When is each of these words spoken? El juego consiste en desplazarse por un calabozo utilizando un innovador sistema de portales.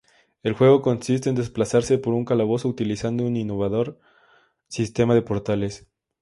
El 0.41 0.53
juego 0.53 0.81
consiste 0.81 1.29
en 1.29 1.35
desplazarse 1.35 1.99
por 1.99 2.15
un 2.15 2.25
calabozo 2.25 2.67
utilizando 2.67 3.23
un 3.23 3.37
innovador 3.37 3.99
sistema 4.67 5.13
de 5.13 5.21
portales. 5.21 5.91